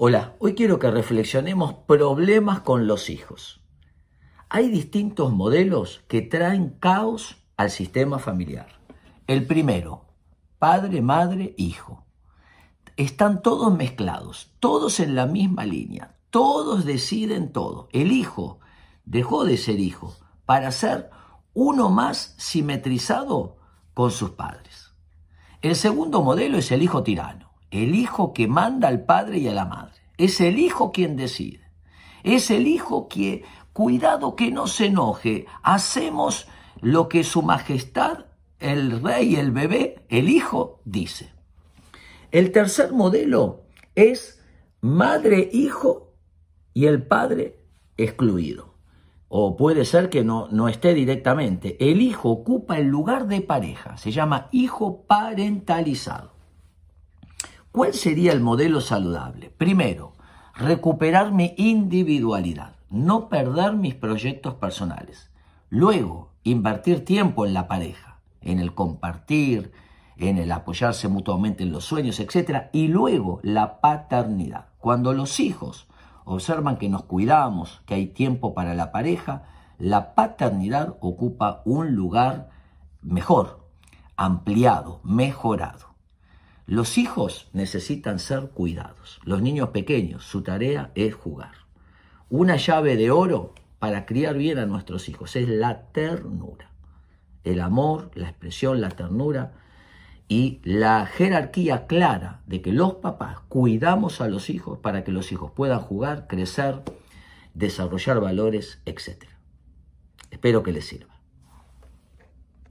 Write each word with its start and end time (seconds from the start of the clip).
Hola, 0.00 0.36
hoy 0.38 0.54
quiero 0.54 0.78
que 0.78 0.92
reflexionemos 0.92 1.74
problemas 1.74 2.60
con 2.60 2.86
los 2.86 3.10
hijos. 3.10 3.60
Hay 4.48 4.68
distintos 4.68 5.32
modelos 5.32 6.04
que 6.06 6.22
traen 6.22 6.68
caos 6.78 7.42
al 7.56 7.72
sistema 7.72 8.20
familiar. 8.20 8.68
El 9.26 9.44
primero, 9.44 10.04
padre, 10.60 11.02
madre, 11.02 11.52
hijo. 11.58 12.06
Están 12.96 13.42
todos 13.42 13.76
mezclados, 13.76 14.54
todos 14.60 15.00
en 15.00 15.16
la 15.16 15.26
misma 15.26 15.64
línea, 15.64 16.14
todos 16.30 16.84
deciden 16.84 17.50
todo. 17.50 17.88
El 17.90 18.12
hijo 18.12 18.60
dejó 19.04 19.44
de 19.44 19.56
ser 19.56 19.80
hijo 19.80 20.14
para 20.46 20.70
ser 20.70 21.10
uno 21.54 21.90
más 21.90 22.36
simetrizado 22.38 23.56
con 23.94 24.12
sus 24.12 24.30
padres. 24.30 24.92
El 25.60 25.74
segundo 25.74 26.22
modelo 26.22 26.56
es 26.56 26.70
el 26.70 26.82
hijo 26.84 27.02
tirano 27.02 27.47
el 27.70 27.94
hijo 27.94 28.32
que 28.32 28.48
manda 28.48 28.88
al 28.88 29.04
padre 29.04 29.38
y 29.38 29.48
a 29.48 29.54
la 29.54 29.64
madre. 29.64 30.00
Es 30.16 30.40
el 30.40 30.58
hijo 30.58 30.92
quien 30.92 31.16
decide. 31.16 31.70
Es 32.24 32.50
el 32.50 32.66
hijo 32.66 33.08
que, 33.08 33.44
cuidado 33.72 34.34
que 34.36 34.50
no 34.50 34.66
se 34.66 34.86
enoje, 34.86 35.46
hacemos 35.62 36.48
lo 36.80 37.08
que 37.08 37.24
su 37.24 37.42
majestad, 37.42 38.26
el 38.58 39.02
rey, 39.02 39.36
el 39.36 39.52
bebé, 39.52 40.04
el 40.08 40.28
hijo, 40.28 40.80
dice. 40.84 41.32
El 42.30 42.52
tercer 42.52 42.92
modelo 42.92 43.62
es 43.94 44.42
madre, 44.80 45.48
hijo 45.52 46.12
y 46.74 46.86
el 46.86 47.06
padre 47.06 47.64
excluido. 47.96 48.74
O 49.28 49.56
puede 49.56 49.84
ser 49.84 50.08
que 50.08 50.24
no, 50.24 50.48
no 50.50 50.68
esté 50.68 50.94
directamente. 50.94 51.76
El 51.90 52.00
hijo 52.00 52.30
ocupa 52.30 52.78
el 52.78 52.86
lugar 52.86 53.26
de 53.26 53.42
pareja. 53.42 53.96
Se 53.98 54.10
llama 54.10 54.48
hijo 54.52 55.04
parentalizado. 55.06 56.37
¿Cuál 57.78 57.94
sería 57.94 58.32
el 58.32 58.40
modelo 58.40 58.80
saludable? 58.80 59.50
Primero, 59.56 60.14
recuperar 60.56 61.30
mi 61.30 61.54
individualidad, 61.56 62.74
no 62.90 63.28
perder 63.28 63.74
mis 63.74 63.94
proyectos 63.94 64.54
personales. 64.54 65.30
Luego, 65.68 66.32
invertir 66.42 67.04
tiempo 67.04 67.46
en 67.46 67.54
la 67.54 67.68
pareja, 67.68 68.18
en 68.40 68.58
el 68.58 68.74
compartir, 68.74 69.70
en 70.16 70.38
el 70.38 70.50
apoyarse 70.50 71.06
mutuamente 71.06 71.62
en 71.62 71.70
los 71.70 71.84
sueños, 71.84 72.18
etc. 72.18 72.64
Y 72.72 72.88
luego, 72.88 73.38
la 73.44 73.80
paternidad. 73.80 74.70
Cuando 74.78 75.12
los 75.12 75.38
hijos 75.38 75.86
observan 76.24 76.78
que 76.78 76.88
nos 76.88 77.04
cuidamos, 77.04 77.82
que 77.86 77.94
hay 77.94 78.06
tiempo 78.08 78.54
para 78.54 78.74
la 78.74 78.90
pareja, 78.90 79.44
la 79.78 80.16
paternidad 80.16 80.96
ocupa 80.98 81.62
un 81.64 81.94
lugar 81.94 82.50
mejor, 83.02 83.68
ampliado, 84.16 84.98
mejorado. 85.04 85.87
Los 86.68 86.98
hijos 86.98 87.48
necesitan 87.54 88.18
ser 88.18 88.50
cuidados. 88.50 89.20
Los 89.24 89.40
niños 89.40 89.70
pequeños, 89.70 90.24
su 90.24 90.42
tarea 90.42 90.92
es 90.94 91.14
jugar. 91.14 91.52
Una 92.28 92.56
llave 92.56 92.96
de 92.96 93.10
oro 93.10 93.54
para 93.78 94.04
criar 94.04 94.36
bien 94.36 94.58
a 94.58 94.66
nuestros 94.66 95.08
hijos 95.08 95.34
es 95.36 95.48
la 95.48 95.84
ternura. 95.92 96.70
El 97.42 97.62
amor, 97.62 98.10
la 98.12 98.28
expresión, 98.28 98.82
la 98.82 98.90
ternura 98.90 99.54
y 100.28 100.60
la 100.62 101.06
jerarquía 101.06 101.86
clara 101.86 102.42
de 102.46 102.60
que 102.60 102.72
los 102.72 102.96
papás 102.96 103.40
cuidamos 103.48 104.20
a 104.20 104.28
los 104.28 104.50
hijos 104.50 104.78
para 104.78 105.04
que 105.04 105.12
los 105.12 105.32
hijos 105.32 105.52
puedan 105.52 105.80
jugar, 105.80 106.26
crecer, 106.26 106.82
desarrollar 107.54 108.20
valores, 108.20 108.82
etc. 108.84 109.24
Espero 110.30 110.62
que 110.62 110.72
les 110.72 110.84
sirva. 110.84 111.17